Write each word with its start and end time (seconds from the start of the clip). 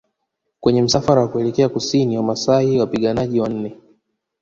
Kwenye 0.59 0.81
msafara 0.81 1.21
wa 1.21 1.27
kuelekea 1.27 1.69
Kusini 1.69 2.17
Wamasai 2.17 2.79
Wapiganaji 2.79 3.39
wanne 3.39 3.77